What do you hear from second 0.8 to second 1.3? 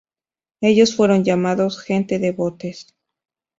fueron